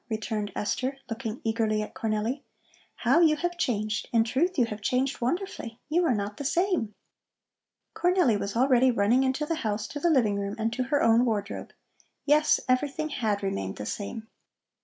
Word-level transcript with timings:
returned 0.09 0.51
Esther, 0.55 0.97
looking 1.11 1.39
eagerly 1.43 1.83
at 1.83 1.93
Cornelli. 1.93 2.41
"How 2.95 3.19
you 3.19 3.35
have 3.35 3.55
changed! 3.55 4.09
In 4.11 4.23
truth 4.23 4.57
you 4.57 4.65
have 4.65 4.81
changed 4.81 5.21
wonderfully. 5.21 5.79
You 5.89 6.05
are 6.05 6.15
not 6.15 6.37
the 6.37 6.43
same." 6.43 6.95
Cornelli 7.93 8.35
was 8.39 8.55
already 8.55 8.89
running 8.89 9.21
into 9.21 9.45
the 9.45 9.53
house 9.61 9.87
to 9.89 9.99
the 9.99 10.09
living 10.09 10.39
room 10.39 10.55
and 10.57 10.73
to 10.73 10.85
her 10.85 11.03
own 11.03 11.23
wardrobe. 11.23 11.71
Yes, 12.25 12.59
everything 12.67 13.09
had 13.09 13.43
remained 13.43 13.75
the 13.75 13.85
same. 13.85 14.27